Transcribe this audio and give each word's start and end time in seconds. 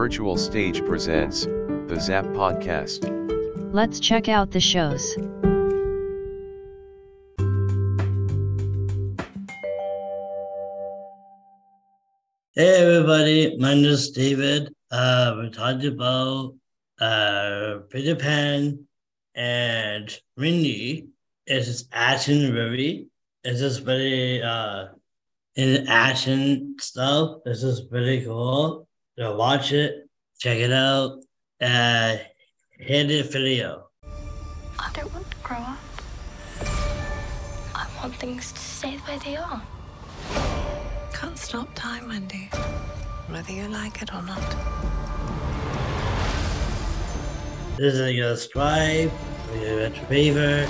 Virtual 0.00 0.38
Stage 0.38 0.82
presents 0.86 1.44
the 1.44 1.98
Zap 2.00 2.24
Podcast. 2.28 3.04
Let's 3.74 4.00
check 4.00 4.30
out 4.30 4.50
the 4.50 4.58
shows. 4.58 5.14
Hey 12.54 12.76
everybody, 12.80 13.58
my 13.58 13.74
name 13.74 13.84
is 13.84 14.10
David. 14.12 14.74
Uh, 14.90 15.34
we're 15.36 15.50
talking 15.50 15.92
about 15.92 16.54
uh, 16.98 17.80
Peter 17.90 18.16
Pan 18.16 18.86
and 19.34 20.18
Minnie. 20.34 21.08
It's 21.44 21.66
just 21.66 21.88
action 21.92 22.54
movie. 22.54 23.08
It's 23.44 23.60
just 23.60 23.82
very 23.82 24.42
uh, 24.42 24.86
in 25.56 25.86
action 25.88 26.76
stuff. 26.80 27.40
This 27.44 27.62
is 27.62 27.82
pretty 27.82 28.24
cool. 28.24 28.86
So 29.20 29.36
watch 29.36 29.72
it, 29.72 30.08
check 30.38 30.56
it 30.56 30.72
out. 30.72 31.18
Uh, 31.60 32.16
hit 32.70 33.08
the 33.08 33.20
video. 33.20 33.90
I 34.78 34.90
don't 34.94 35.12
want 35.12 35.30
to 35.30 35.36
grow 35.42 35.58
up. 35.58 35.78
I 37.74 37.86
want 37.98 38.16
things 38.16 38.50
to 38.50 38.58
stay 38.58 38.96
the 38.96 39.12
way 39.12 39.18
they 39.22 39.36
are. 39.36 39.62
Can't 41.12 41.36
stop 41.36 41.68
time, 41.74 42.08
Wendy. 42.08 42.48
Whether 43.28 43.52
you 43.52 43.68
like 43.68 44.00
it 44.00 44.10
or 44.14 44.22
not. 44.22 44.40
This 47.76 47.96
is 47.96 48.00
a 48.00 48.36
stripe, 48.38 49.12
a 49.52 49.90
retriever. 49.90 50.66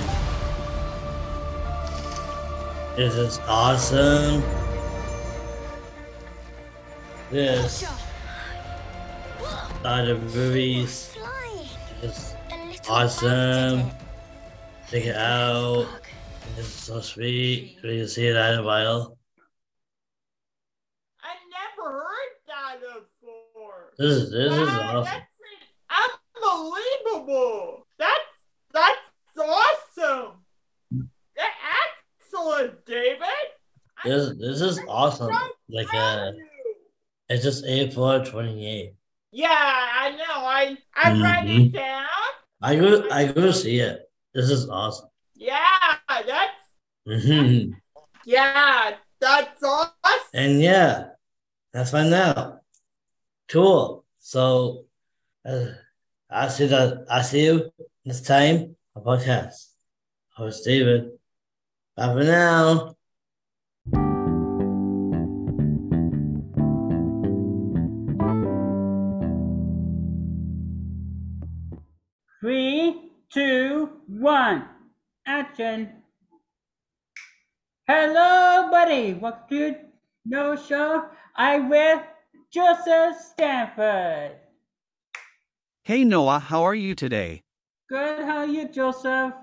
This 2.97 3.15
is 3.15 3.39
awesome. 3.47 4.43
This 7.31 8.00
are 9.85 10.05
the 10.05 10.15
movies. 10.15 11.15
It's 12.01 12.35
awesome. 12.89 13.89
Check 14.89 15.05
it 15.05 15.15
out. 15.15 15.87
It's 16.57 16.67
so 16.67 17.01
sweet. 17.01 17.77
You 17.83 17.99
can 17.99 18.07
see 18.07 18.27
it 18.27 18.35
out 18.35 18.59
a 18.59 18.63
while. 18.63 19.17
I 21.23 21.33
never 21.49 21.91
heard 21.91 22.33
that 22.47 22.79
before. 22.81 23.93
This 23.97 24.11
is 24.11 24.31
this 24.31 24.53
is 24.53 24.69
awesome. 24.69 25.21
that's 25.89 26.17
unbelievable. 26.43 27.87
That's 27.97 28.19
that's 28.73 28.99
awesome. 29.37 30.33
That's 31.35 31.55
excellent, 32.19 32.85
David. 32.85 33.27
This 34.03 34.37
this 34.37 34.61
is 34.61 34.79
awesome. 34.87 35.31
Like 35.69 35.87
uh, 35.87 35.91
Proud 35.91 36.27
of 36.29 36.35
you. 36.35 36.45
it's 37.29 37.43
just 37.43 37.65
April 37.65 38.23
twenty 38.25 38.67
eighth. 38.67 38.95
Yeah, 39.31 39.47
I 39.49 40.11
know. 40.11 40.45
I 40.45 40.77
I 40.95 41.11
write 41.21 41.47
Mhm. 41.47 41.67
it 41.67 41.73
down. 41.73 42.07
I 42.61 42.75
go 42.75 43.07
I 43.09 43.25
go 43.31 43.51
see 43.51 43.79
it. 43.79 44.09
This 44.33 44.49
is 44.49 44.69
awesome. 44.69 45.09
Yeah, 45.35 45.97
that's 46.07 46.61
hmm 47.05 47.71
yeah, 48.25 48.95
that's 49.19 49.63
awesome. 49.63 50.29
And 50.33 50.61
yeah, 50.61 51.09
that's 51.73 51.91
fine 51.91 52.09
now. 52.11 52.59
Cool. 53.49 54.05
So 54.19 54.85
uh, 55.45 55.65
I 56.29 56.47
see 56.49 56.67
that 56.67 57.05
I 57.09 57.21
see 57.21 57.45
you 57.45 57.71
next 58.05 58.25
time 58.25 58.75
on 58.95 59.03
podcast. 59.03 59.67
Host 60.35 60.63
David. 60.65 61.11
Bye 61.95 62.13
for 62.13 62.23
now. 62.23 62.95
One, 74.25 74.67
action. 75.25 75.89
Hello, 77.87 78.69
buddy. 78.69 79.13
Welcome 79.15 79.47
to 79.49 79.75
No 80.25 80.55
Show. 80.55 81.05
I'm 81.35 81.69
with 81.69 82.01
Joseph 82.53 83.15
Stanford. 83.19 84.33
Hey 85.83 86.03
Noah, 86.03 86.37
how 86.37 86.61
are 86.61 86.75
you 86.75 86.93
today? 86.93 87.41
Good. 87.89 88.23
How 88.23 88.37
are 88.37 88.45
you, 88.45 88.69
Joseph? 88.69 89.33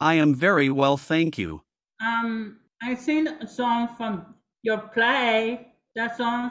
I 0.00 0.14
am 0.14 0.34
very 0.34 0.68
well, 0.68 0.98
thank 0.98 1.38
you. 1.38 1.62
Um, 2.04 2.58
I 2.82 2.94
sing 2.96 3.26
a 3.26 3.48
song 3.48 3.88
from 3.96 4.34
your 4.62 4.78
play. 4.78 5.68
That 5.96 6.18
song, 6.18 6.50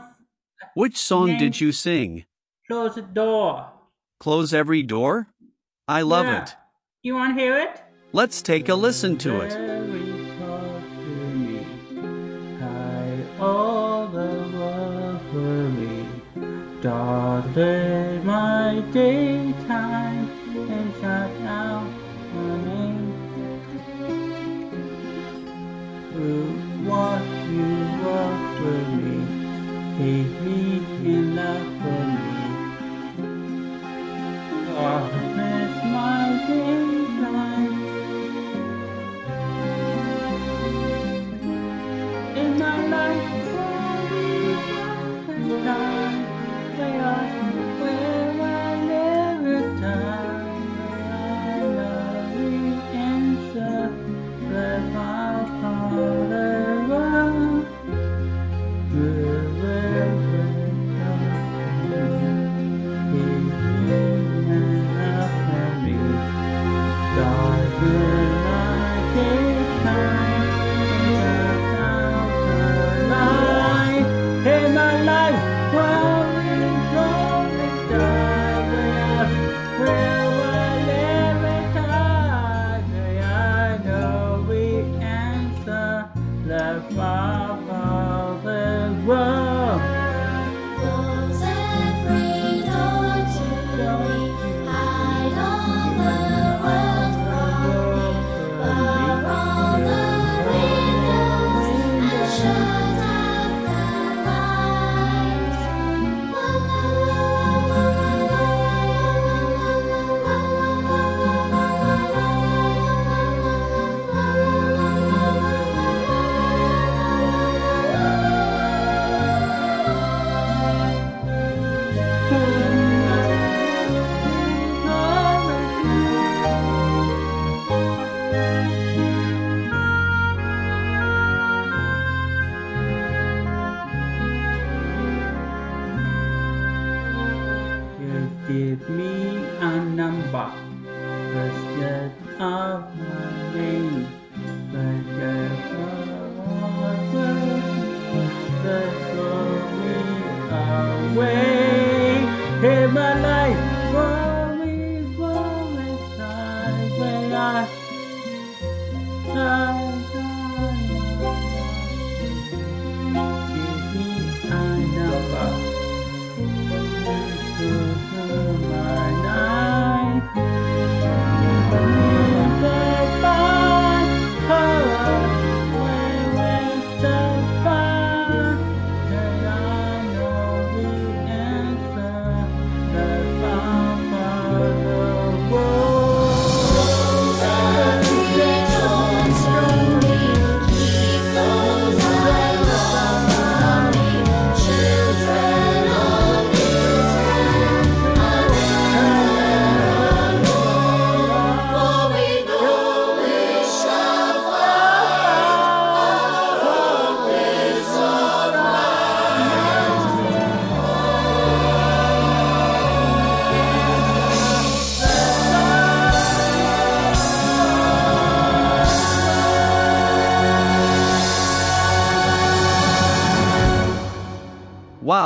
Which 0.74 0.98
song 0.98 1.38
did 1.38 1.62
you 1.62 1.72
sing? 1.72 2.26
Close 2.68 2.96
the 2.96 3.04
Door. 3.04 3.70
Close 4.20 4.54
Every 4.56 4.82
Door? 4.82 5.28
I 5.88 6.02
love 6.02 6.26
Yeah. 6.26 6.44
it. 6.44 6.56
You 7.06 7.16
want 7.16 7.36
to 7.36 7.42
hear 7.42 7.60
it? 7.60 7.84
Let's 8.14 8.42
take 8.42 8.70
a 8.70 8.76
listen 8.76 9.18
to 9.18 9.42
it. 9.42 9.52
Close 9.52 9.74
to 18.94 20.23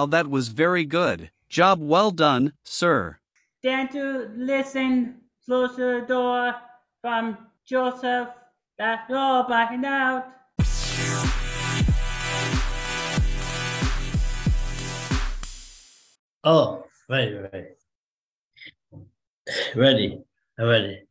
that 0.07 0.29
was 0.29 0.49
very 0.49 0.85
good. 0.85 1.31
Job 1.49 1.79
well 1.81 2.11
done, 2.11 2.53
sir. 2.63 3.19
Stand 3.59 3.91
to 3.91 4.29
listen, 4.35 5.21
close 5.45 5.75
the 5.75 6.05
door 6.07 6.55
from 7.01 7.37
Joseph. 7.65 8.29
That's 8.77 9.11
all 9.11 9.43
blacking 9.43 9.85
out. 9.85 10.27
Oh, 16.43 16.85
right, 17.09 17.33
right. 17.51 17.65
Ready. 19.75 20.21
I'm 20.59 20.67
ready. 20.67 21.03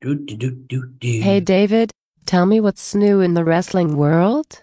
Do, 0.00 0.14
do, 0.14 0.36
do, 0.36 0.50
do, 0.50 0.86
do. 0.86 1.20
Hey 1.20 1.40
David, 1.40 1.92
tell 2.26 2.46
me 2.46 2.60
what's 2.60 2.94
new 2.94 3.20
in 3.20 3.34
the 3.34 3.44
wrestling 3.44 3.96
world? 3.96 4.62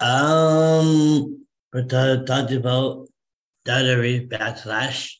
Um, 0.00 1.45
we're 1.76 2.24
talking 2.24 2.56
about 2.56 3.06
WWE 3.66 4.30
Backlash. 4.30 5.16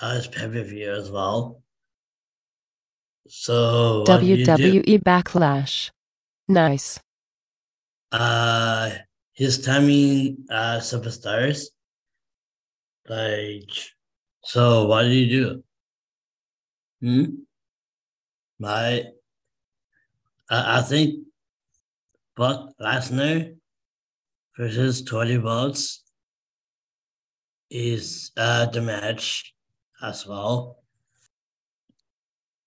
as 0.00 0.26
pay 0.26 0.48
per 0.48 0.64
view 0.64 0.92
as 0.92 1.10
well. 1.12 1.62
So, 3.28 4.02
do? 4.04 4.44
WWE 4.44 5.02
Backlash. 5.02 5.90
Nice. 6.48 6.98
Uh, 8.10 8.90
his 9.32 9.62
timing, 9.62 10.44
uh, 10.50 10.78
superstars. 10.80 11.66
Like, 13.08 13.70
so 14.42 14.86
what 14.86 15.02
do 15.02 15.10
you 15.10 15.28
do? 15.28 15.62
Hmm? 17.00 17.24
My, 18.58 19.04
I, 20.50 20.78
I 20.78 20.82
think 20.82 21.26
Brock 22.34 22.72
Lesnar 22.80 23.54
versus 24.58 25.02
Rhodes 25.12 26.02
is 27.70 28.30
uh, 28.36 28.66
the 28.66 28.80
match 28.80 29.54
as 30.02 30.26
well. 30.26 30.82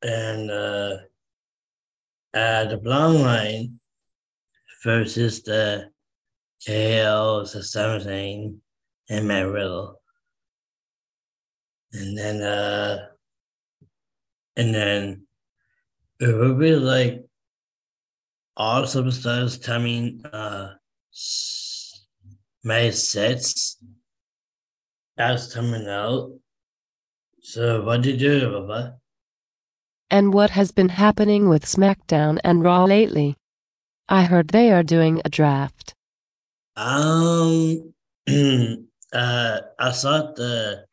And 0.02 0.50
uh, 0.52 0.98
uh, 2.34 2.66
the 2.66 2.78
Bloodline 2.78 3.74
versus 4.84 5.42
the 5.44 5.90
KO, 6.66 7.46
the 7.46 7.64
Thing, 8.04 8.62
and 9.10 9.28
Matt 9.28 9.48
Riddle. 9.48 10.02
And 11.92 12.18
then, 12.18 12.42
uh, 12.42 13.08
and 14.56 14.74
then 14.76 15.28
it 16.20 16.28
would 16.28 16.60
be 16.60 16.76
like 16.76 17.26
all 18.56 18.84
superstars 18.84 19.62
coming, 19.64 20.22
uh, 20.32 20.74
May 22.64 22.90
6th. 22.90 23.76
That's 25.16 25.54
coming 25.54 25.88
out. 25.88 26.32
So 27.42 27.84
what 27.84 28.02
do 28.02 28.12
you 28.12 28.18
do, 28.18 28.52
Baba? 28.52 28.98
And 30.10 30.34
what 30.34 30.52
has 30.52 30.72
been 30.72 30.90
happening 30.90 31.48
with 31.48 31.66
SmackDown 31.66 32.40
and 32.44 32.64
Raw 32.64 32.86
lately? 32.86 33.36
I 34.08 34.24
heard 34.24 34.50
they 34.50 34.72
are 34.72 34.84
doing 34.84 35.22
a 35.24 35.30
draft. 35.30 35.94
Um, 36.76 37.94
uh, 39.14 39.60
I 39.80 39.92
saw 39.92 40.32
the 40.34 40.86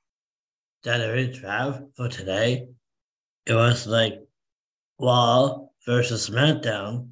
WWE 0.84 1.40
draft 1.40 1.82
for 1.96 2.08
today. 2.08 2.68
It 3.46 3.54
was 3.54 3.86
like 3.86 4.20
Wall 4.98 5.72
versus 5.86 6.28
SmackDown. 6.28 7.10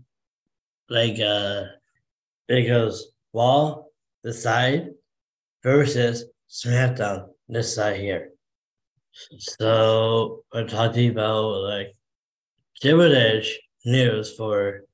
Like, 0.90 1.18
uh, 1.18 1.64
because 2.46 2.68
goes 3.32 3.83
This 4.24 4.42
side 4.42 4.88
versus 5.62 6.24
SmackDown 6.50 7.28
this 7.46 7.74
side 7.74 8.00
here. 8.00 8.30
So 9.38 10.44
we're 10.52 10.66
talking 10.66 11.10
about 11.10 11.60
like 11.62 11.94
Edge 12.82 13.60
news 13.84 14.34
for 14.34 14.84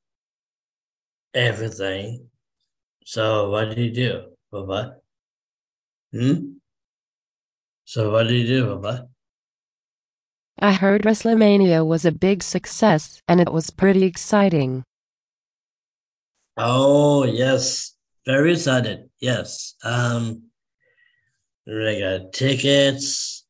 everything. 1.33 2.29
So 3.05 3.51
what 3.51 3.75
do 3.75 3.83
you 3.83 3.93
do, 3.93 4.23
Baba? 4.51 4.97
Hmm? 6.13 6.59
So 7.85 8.11
what 8.11 8.27
do 8.27 8.35
you 8.35 8.47
do, 8.47 8.67
Baba? 8.67 9.09
I 10.59 10.73
heard 10.73 11.03
WrestleMania 11.03 11.87
was 11.87 12.05
a 12.05 12.13
big 12.13 12.43
success 12.43 13.23
and 13.27 13.41
it 13.41 13.53
was 13.53 13.71
pretty 13.71 14.03
exciting. 14.05 14.83
Oh 16.57 17.25
yes, 17.25 17.97
very 18.27 18.53
excited. 18.53 19.09
Yes. 19.21 19.75
Um 19.85 20.45
we 21.67 22.01
got 22.01 22.33
tickets. 22.33 23.45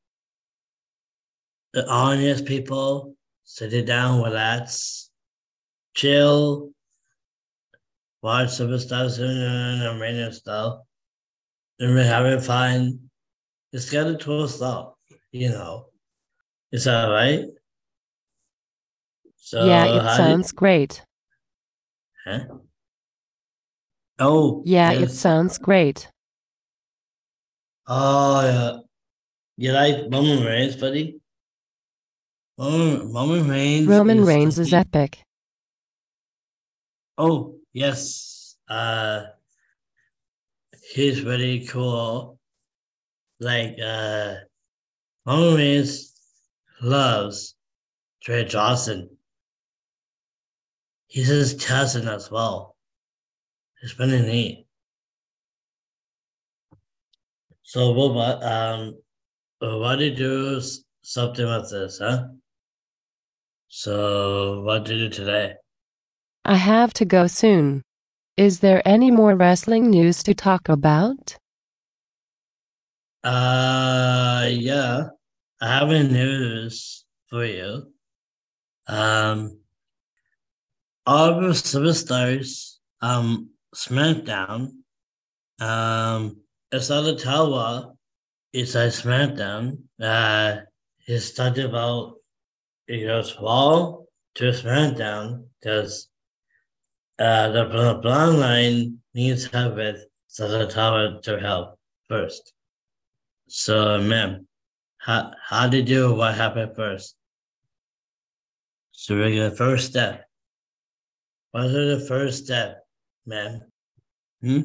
The 1.73 1.89
honest 1.89 2.45
people 2.45 3.15
sitting 3.45 3.85
down, 3.85 4.23
relax, 4.23 5.11
chill, 5.95 6.71
watch 8.23 8.51
some 8.51 8.77
stuff 8.79 9.19
and 9.19 9.83
and 9.83 10.01
random 10.01 10.33
stuff. 10.33 10.81
And 11.79 11.95
we're 11.95 12.05
having 12.05 12.41
fun. 12.41 13.11
It's 13.73 13.91
got 13.91 14.09
a 14.09 14.17
twist 14.17 14.61
up, 14.63 14.99
you 15.33 15.49
know. 15.51 15.87
Is 16.73 16.85
that 16.85 17.07
right? 17.07 17.45
So 19.37 19.65
yeah, 19.65 19.87
it 19.87 19.93
did- 20.03 20.17
sounds 20.17 20.53
great. 20.53 21.05
Huh? 22.25 22.41
Oh, 24.21 24.63
Yeah, 24.67 24.93
it 24.93 25.11
sounds 25.11 25.57
great. 25.57 26.09
Oh, 27.87 28.43
yeah. 28.45 28.77
You 29.57 29.73
like 29.73 29.97
Roman 30.13 30.45
Reigns, 30.45 30.77
buddy? 30.77 31.21
Roman, 32.59 33.13
Roman 33.13 33.49
Reigns. 33.49 33.87
Roman 33.87 34.25
Reigns 34.25 34.59
is 34.59 34.73
epic. 34.75 35.25
Oh, 37.17 37.57
yes. 37.73 38.57
Uh, 38.69 39.25
he's 40.93 41.23
really 41.23 41.67
cool. 41.67 42.39
Like, 43.41 43.77
uh, 43.83 44.35
Roman 45.27 45.55
Reigns 45.57 46.13
loves 46.83 47.55
Trey 48.23 48.45
Johnson. 48.45 49.09
He's 51.07 51.29
his 51.29 51.55
cousin 51.65 52.07
as 52.07 52.31
well. 52.31 52.77
It's 53.83 53.95
pretty 53.95 54.21
neat. 54.21 54.67
So, 57.63 57.95
Boba, 57.95 58.43
um, 58.43 59.01
why 59.61 59.97
did 59.97 60.19
you 60.19 60.27
do 60.27 60.61
something 61.03 61.47
with 61.47 61.71
this, 61.71 61.99
huh? 61.99 62.25
So, 63.69 64.63
what 64.63 64.85
did 64.85 64.99
you 64.99 65.09
do 65.09 65.15
today? 65.15 65.55
I 66.45 66.57
have 66.57 66.93
to 66.95 67.05
go 67.05 67.27
soon. 67.27 67.83
Is 68.37 68.61
there 68.61 68.87
any 68.87 69.11
more 69.11 69.35
wrestling 69.37 69.89
news 69.91 70.23
to 70.25 70.35
talk 70.35 70.69
about? 70.69 71.39
Uh, 73.23 74.49
yeah, 74.51 75.09
I 75.61 75.69
have 75.69 75.91
a 75.91 76.03
news 76.03 77.05
for 77.29 77.45
you. 77.45 77.93
Um, 78.89 79.61
all 81.07 81.35
of 81.35 81.43
the 81.43 81.51
superstars, 81.51 82.79
um, 83.01 83.51
SmackDown, 83.75 84.73
um, 85.61 86.37
Asada 86.73 87.95
is 88.53 88.75
a 88.75 88.89
SmackDown. 88.89 89.83
Uh, 90.01 90.61
he's 90.99 91.33
talking 91.33 91.65
about 91.65 92.17
it 92.89 93.07
goes 93.07 93.37
Raw 93.41 93.99
to 94.35 94.45
SmackDown 94.45 95.45
because 95.61 96.09
uh, 97.19 97.51
the 97.51 97.65
bl- 97.67 98.09
Bloodline 98.09 98.97
needs 99.15 99.47
help 99.47 99.77
with 99.77 100.05
Asada 100.31 101.23
to 101.23 101.39
help 101.41 101.79
first. 102.09 102.53
So, 103.49 103.99
ma'am, 103.99 104.47
how 104.99 105.33
how 105.43 105.69
did 105.69 105.89
you 105.89 106.15
what 106.15 106.35
happened 106.35 106.75
first? 106.77 107.17
So 108.93 109.17
we 109.17 109.39
the 109.39 109.51
first 109.51 109.91
step. 109.91 110.29
What 111.53 111.67
is 111.67 112.01
the 112.01 112.07
first 112.07 112.45
step, 112.45 112.85
ma'am? 113.27 113.61
Hmm? 114.43 114.61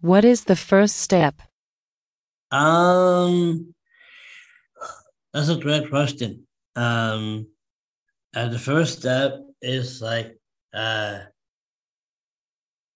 What 0.00 0.24
is 0.24 0.44
the 0.44 0.56
first 0.56 0.96
step? 0.96 1.40
Um 2.50 3.74
that's 5.32 5.48
a 5.48 5.56
great 5.56 5.88
question. 5.88 6.46
Um 6.76 7.48
uh, 8.34 8.48
the 8.48 8.58
first 8.58 8.98
step 8.98 9.38
is 9.62 10.02
like 10.02 10.36
uh 10.72 11.20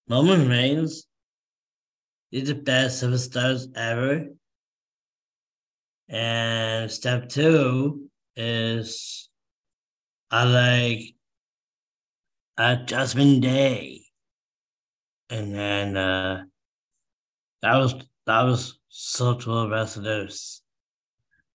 Roman 0.08 0.48
Reigns 0.48 1.06
is 2.32 2.48
the 2.48 2.54
best 2.54 3.02
superstars 3.02 3.66
ever. 3.76 4.26
And 6.08 6.90
step 6.90 7.28
two 7.28 8.08
is 8.36 9.28
I 10.30 10.44
like 10.44 11.00
uh, 12.56 12.76
Jasmine 12.84 13.40
Day. 13.40 14.07
And 15.30 15.54
then 15.54 15.96
uh 15.96 16.44
That 17.62 17.76
was 17.76 17.94
that 18.26 18.42
was 18.42 18.78
so 18.88 19.34
tour 19.38 19.68
wrestlers. 19.68 20.62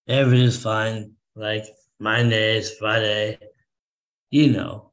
Everything's 0.07 0.61
fine. 0.61 1.13
Like 1.35 1.65
Mondays, 1.99 2.75
Friday. 2.77 3.39
You 4.29 4.51
know. 4.51 4.91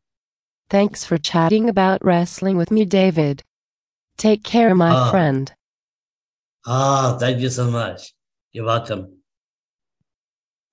Thanks 0.68 1.04
for 1.04 1.18
chatting 1.18 1.68
about 1.68 2.04
wrestling 2.04 2.56
with 2.56 2.70
me, 2.70 2.84
David. 2.84 3.42
Take 4.16 4.44
care, 4.44 4.74
my 4.74 4.90
Ah. 4.92 5.10
friend. 5.10 5.52
Oh, 6.66 7.18
thank 7.18 7.40
you 7.40 7.48
so 7.50 7.70
much. 7.70 8.12
You're 8.52 8.66
welcome. 8.66 9.22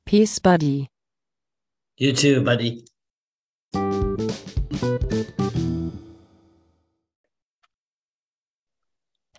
Peace, 0.06 0.38
buddy. 0.40 0.90
You 1.98 2.14
too, 2.14 2.44
buddy. 2.44 2.86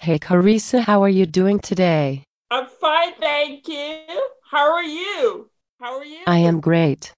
Hey, 0.09 0.19
Carissa, 0.19 0.85
how 0.85 1.03
are 1.03 1.09
you 1.11 1.27
doing 1.27 1.59
today? 1.59 2.25
I'm 2.50 2.67
fine, 2.67 3.12
thank 3.21 3.69
you. 3.69 4.07
How 4.50 4.73
are 4.73 4.83
you? 4.83 5.50
How 5.79 5.99
are 5.99 6.05
you? 6.07 6.21
I 6.27 6.38
am 6.38 6.61
great. 6.61 7.12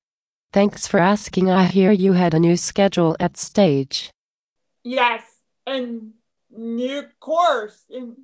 Thanks 0.52 0.88
for 0.88 0.98
asking. 0.98 1.48
I 1.48 1.66
hear 1.66 1.92
you 1.92 2.14
had 2.14 2.34
a 2.34 2.40
new 2.40 2.56
schedule 2.56 3.16
at 3.20 3.36
stage. 3.36 4.10
Yes, 4.82 5.22
and 5.68 6.14
new 6.50 7.04
course 7.20 7.84
and 7.90 8.16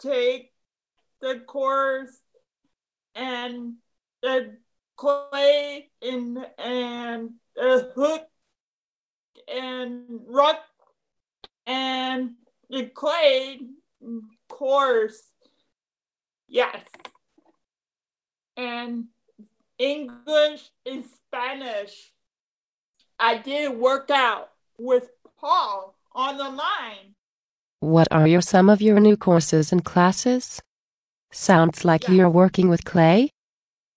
take 0.00 0.50
the 1.20 1.38
course 1.46 2.18
and 3.14 3.74
the 4.20 4.56
clay 4.96 5.90
and 6.02 6.44
and 6.58 7.34
the 7.54 7.92
hook 7.94 8.26
and 9.46 10.22
rock 10.26 10.64
and 11.68 12.32
the 12.68 12.86
clay 12.86 13.60
course. 14.48 15.22
Yes. 16.48 16.84
And 18.56 19.06
English 19.78 20.70
and 20.86 21.04
Spanish. 21.06 22.12
I 23.18 23.38
did 23.38 23.76
work 23.76 24.10
out 24.10 24.50
with 24.78 25.10
Paul 25.40 25.94
on 26.12 26.36
the 26.36 26.48
line. 26.48 27.14
What 27.80 28.08
are 28.10 28.26
your 28.26 28.40
some 28.40 28.68
of 28.68 28.82
your 28.82 28.98
new 29.00 29.16
courses 29.16 29.70
and 29.72 29.84
classes? 29.84 30.60
Sounds 31.30 31.84
like 31.84 32.08
Yeah. 32.08 32.14
you're 32.14 32.30
working 32.30 32.68
with 32.68 32.84
clay. 32.84 33.30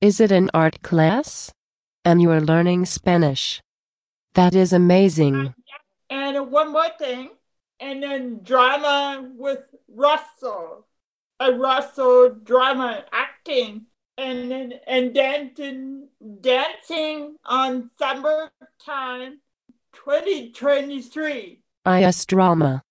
Is 0.02 0.20
it 0.20 0.32
an 0.32 0.50
art 0.54 0.82
class? 0.82 1.52
And 2.04 2.22
you 2.22 2.32
are 2.32 2.42
learning 2.42 2.86
Spanish. 2.86 3.62
That 4.34 4.56
is 4.56 4.74
amazing. 4.74 5.36
Uh, 5.48 5.52
and 6.10 6.52
one 6.52 6.72
more 6.72 6.90
thing, 6.98 7.30
and 7.82 8.04
then 8.04 8.40
drama 8.44 9.28
with 9.36 9.64
Russell, 9.90 10.86
a 11.40 11.52
Russell 11.52 12.30
drama 12.44 13.04
acting, 13.12 13.88
and 14.18 14.52
then 14.52 14.74
and 14.86 15.14
dancing, 15.14 16.08
dancing 16.42 17.36
on 17.44 17.90
summertime, 17.98 19.40
2023. 19.94 21.60
IS 21.88 22.26
drama. 22.26 22.84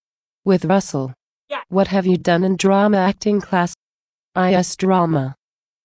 With 0.45 0.65
Russell. 0.65 1.15
Yeah. 1.49 1.63
What 1.69 1.89
have 1.89 2.07
you 2.07 2.17
done 2.17 2.43
in 2.43 2.57
drama 2.57 2.97
acting 2.97 3.41
class? 3.41 3.75
IS 4.37 4.75
drama. 4.77 5.37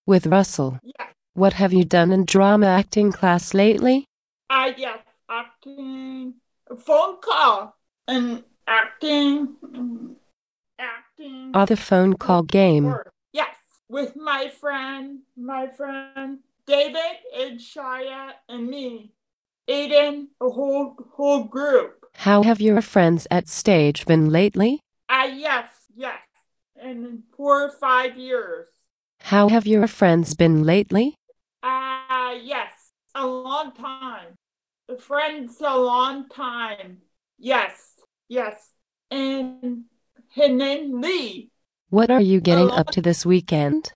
With 0.06 0.26
Russell. 0.26 0.80
Yeah, 0.82 1.06
What 1.34 1.54
have 1.54 1.72
you 1.72 1.84
done 1.84 2.10
in 2.10 2.24
drama 2.24 2.66
acting 2.66 3.12
class 3.12 3.54
lately? 3.54 4.06
I 4.48 4.74
yes, 4.76 4.98
acting, 5.28 6.34
phone 6.78 7.16
call, 7.20 7.76
and 8.06 8.44
acting, 8.66 9.56
acting. 10.78 11.52
Or 11.54 11.66
the 11.66 11.76
phone 11.76 12.14
call 12.14 12.42
game? 12.42 12.94
Yes, 13.32 13.56
with 13.88 14.16
my 14.16 14.48
friend, 14.48 15.20
my 15.36 15.68
friend 15.68 16.40
David 16.66 17.16
and 17.36 17.60
Shia 17.60 18.32
and 18.48 18.68
me, 18.68 19.12
Aiden, 19.68 20.28
a 20.40 20.50
whole 20.50 20.96
whole 21.14 21.44
group. 21.44 22.06
How 22.14 22.42
have 22.42 22.60
your 22.60 22.82
friends 22.82 23.26
at 23.30 23.48
stage 23.48 24.06
been 24.06 24.30
lately? 24.30 24.80
Ah, 25.08 25.24
yes, 25.24 25.68
yes, 25.94 26.18
in 26.82 27.22
four 27.36 27.64
or 27.64 27.70
five 27.70 28.16
years. 28.16 28.66
How 29.20 29.48
have 29.48 29.66
your 29.66 29.86
friends 29.86 30.34
been 30.34 30.64
lately? 30.64 31.14
Ah, 31.62 32.32
yes, 32.32 32.72
a 33.14 33.26
long 33.26 33.72
time. 33.72 34.34
Friends, 34.98 35.60
a 35.60 35.76
long 35.76 36.28
time. 36.28 36.98
Yes, 37.38 37.95
yes, 38.28 38.70
and 39.10 39.84
her 40.34 40.48
name 40.48 41.00
Lee. 41.00 41.50
What 41.90 42.10
are 42.10 42.20
you 42.20 42.40
getting 42.40 42.70
up 42.70 42.88
to 42.88 43.00
this 43.00 43.24
weekend? 43.24 43.92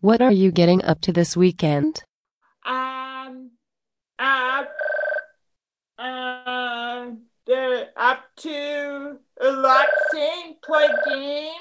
What 0.00 0.22
are 0.22 0.32
you 0.32 0.50
getting 0.50 0.82
up 0.84 1.00
to 1.02 1.12
this 1.12 1.36
weekend? 1.36 2.02
Um, 2.64 3.50
uh, 4.18 4.64
uh, 5.98 7.10
they're 7.46 7.88
up 7.96 8.24
to 8.38 9.18
relaxing, 9.40 10.56
play 10.64 10.88
game, 11.06 11.52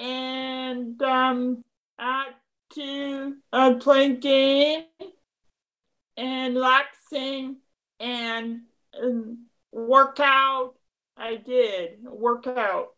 and 0.00 1.00
um, 1.02 1.64
up 1.98 2.34
to 2.74 3.36
uh, 3.52 3.74
playing 3.74 4.20
game 4.20 4.84
and 6.16 6.54
relaxing 6.54 7.56
and 8.00 8.62
um, 9.00 9.46
workout. 9.70 10.74
I 11.18 11.36
did 11.36 11.98
workout, 12.04 12.94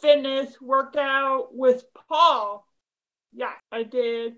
fitness 0.00 0.60
workout 0.60 1.54
with 1.54 1.84
Paul. 2.08 2.66
Yeah, 3.32 3.52
I 3.70 3.84
did. 3.84 4.36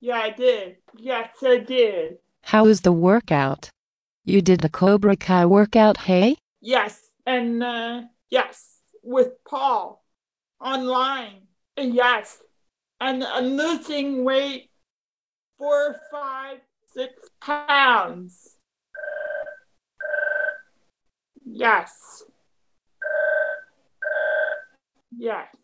Yeah, 0.00 0.16
I 0.16 0.30
did. 0.30 0.76
Yes, 0.96 1.30
I 1.42 1.58
did. 1.58 2.18
How 2.42 2.64
was 2.64 2.80
the 2.80 2.92
workout? 2.92 3.70
You 4.24 4.42
did 4.42 4.64
a 4.64 4.68
Cobra 4.68 5.16
Kai 5.16 5.46
workout, 5.46 5.98
hey? 5.98 6.36
Yes, 6.60 7.00
and 7.24 7.62
uh, 7.62 8.02
yes, 8.28 8.80
with 9.02 9.28
Paul 9.48 10.04
online. 10.60 11.42
Yes, 11.76 12.38
and 13.00 13.22
I'm 13.22 13.56
losing 13.56 14.24
weight 14.24 14.70
four, 15.58 16.00
five, 16.10 16.58
six 16.92 17.12
pounds. 17.40 18.55
Yes. 21.46 22.24
Yes. 25.16 25.54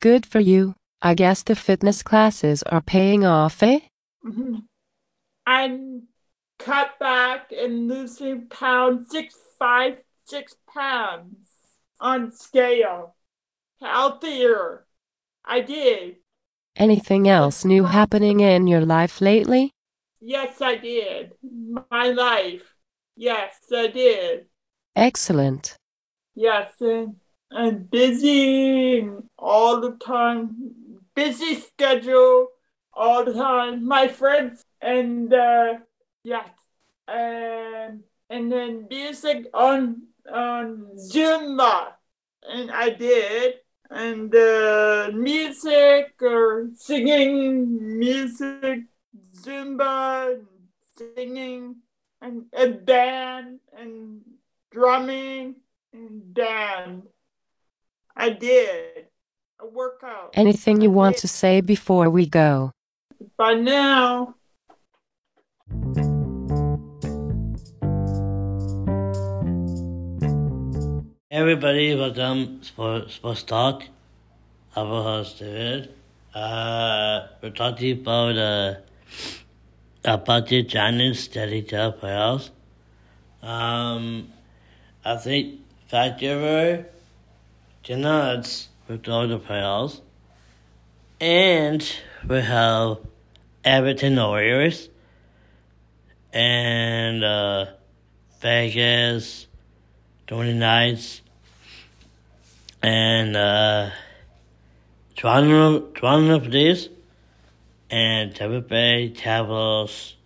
Good 0.00 0.24
for 0.24 0.40
you. 0.40 0.74
I 1.02 1.14
guess 1.14 1.42
the 1.42 1.54
fitness 1.54 2.02
classes 2.02 2.62
are 2.64 2.80
paying 2.80 3.24
off, 3.24 3.62
eh? 3.62 3.80
Mhm. 4.24 4.64
I'm 5.46 6.08
cut 6.58 6.98
back 6.98 7.52
and 7.52 7.88
losing 7.88 8.48
pounds 8.48 9.10
six 9.10 9.34
five 9.58 9.98
six 10.24 10.56
pounds 10.72 11.48
on 12.00 12.32
scale. 12.32 13.14
Healthier. 13.80 14.86
I 15.44 15.60
did. 15.60 16.16
Anything 16.76 17.28
else 17.28 17.64
new 17.64 17.84
happening 17.84 18.40
in 18.40 18.66
your 18.66 18.84
life 18.84 19.20
lately? 19.20 19.72
Yes, 20.20 20.60
I 20.60 20.76
did. 20.76 21.32
My 21.42 22.08
life. 22.08 22.74
Yes, 23.16 23.56
I 23.72 23.86
did. 23.88 24.49
Excellent. 24.96 25.76
Yes, 26.34 26.72
and 26.80 27.16
I'm 27.50 27.84
busy 27.84 29.08
all 29.38 29.80
the 29.80 29.92
time. 29.96 30.74
Busy 31.14 31.56
schedule 31.56 32.48
all 32.92 33.24
the 33.24 33.34
time. 33.34 33.86
My 33.86 34.08
friends 34.08 34.64
and 34.80 35.32
uh 35.32 35.74
yes. 36.22 36.48
And 37.08 38.04
and 38.28 38.52
then 38.52 38.86
music 38.88 39.46
on 39.52 40.02
on 40.32 40.96
Zumba. 40.96 41.94
And 42.48 42.70
I 42.70 42.90
did. 42.90 43.54
And 43.90 44.34
uh 44.34 45.10
music 45.12 46.14
or 46.22 46.68
singing 46.74 47.98
music, 47.98 48.84
Zumba, 49.34 50.40
singing 50.96 51.76
and 52.22 52.44
a 52.52 52.68
band 52.68 53.60
and 53.76 54.20
drumming 54.70 55.56
and 55.92 56.32
dance. 56.32 57.06
I 58.16 58.30
did 58.30 59.06
a 59.60 59.66
workout. 59.66 60.30
Anything 60.34 60.80
you 60.80 60.90
want 60.90 61.16
to 61.18 61.28
say 61.28 61.60
before 61.60 62.08
we 62.08 62.26
go? 62.26 62.72
By 63.36 63.54
now, 63.54 64.34
Everybody, 71.32 71.94
welcome 71.94 72.60
Sports, 72.62 73.14
Sports 73.14 73.44
Talk. 73.44 73.84
I'm 74.74 74.88
your 74.88 75.02
host, 75.02 75.38
David. 75.38 75.94
Uh, 76.34 77.28
we're 77.40 77.50
talking 77.50 78.00
about 78.00 78.36
uh, 78.36 78.74
Apache 80.04 80.64
Giants 80.64 81.20
Steady 81.20 81.62
Tail 81.62 81.92
playoffs. 81.92 82.50
Um, 83.42 84.32
I 85.04 85.16
think 85.16 85.60
Fact 85.88 86.20
Giver, 86.20 86.86
with 88.86 89.02
the 89.02 89.38
playoffs. 89.38 90.00
And 91.20 91.82
we 92.28 92.40
have 92.40 92.98
Everton 93.64 94.16
Warriors 94.16 94.88
and 96.32 97.24
uh, 97.24 97.66
Vegas, 98.40 99.46
Tony 100.26 100.52
Knights, 100.52 101.22
and 102.82 103.36
uh, 103.36 103.90
Toronto, 105.16 105.80
Toronto 105.92 106.40
Police, 106.40 106.88
and 107.90 108.34
Tampa 108.34 108.60
Bay 108.60 109.08
Devils, 109.08 110.16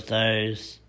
Stars. 0.00 0.80
E- 0.80 0.87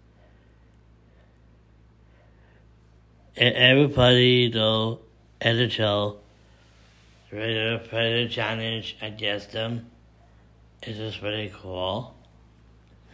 Everybody, 3.42 4.52
though, 4.52 5.00
NHL, 5.40 6.18
ready 7.32 7.54
to 7.54 7.80
the 8.26 8.28
challenge 8.28 8.98
against 9.02 9.54
them. 9.54 9.90
It's 10.84 10.98
just 10.98 11.22
really 11.22 11.50
cool. 11.56 12.14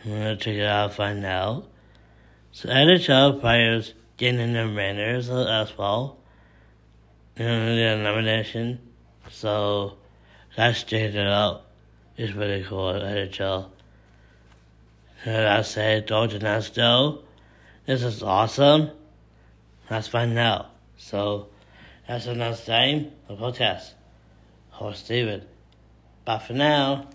I'm 0.04 0.12
gonna 0.12 0.36
check 0.36 0.56
it 0.56 0.66
out, 0.66 0.96
find 0.96 1.24
out. 1.24 1.68
So 2.54 2.70
NHL 2.70 3.40
players 3.40 3.94
getting 4.18 4.54
their 4.54 4.68
manners 4.68 5.30
as 5.30 5.78
well. 5.78 6.18
You 7.38 7.46
know, 7.46 7.76
the 7.76 8.02
nomination. 8.02 8.80
So 9.30 9.94
let's 10.58 10.82
it 11.14 11.28
out. 11.28 11.68
It's 12.18 12.34
really 12.34 12.64
cool, 12.64 12.94
NHL. 12.94 13.70
And 15.24 15.48
I 15.48 15.62
you 16.34 16.40
not 16.40 16.64
still? 16.64 17.26
This 17.86 18.02
is 18.02 18.24
awesome. 18.24 18.90
Let's 19.90 20.08
find 20.08 20.38
out. 20.38 20.72
So 20.98 21.48
that's 22.08 22.26
another 22.28 22.58
time 22.58 23.12
of 23.30 23.38
protest. 23.38 23.94
Host 24.70 25.06
Steven. 25.06 25.44
Bye 26.26 26.40
for 26.40 26.54
now. 26.54 27.08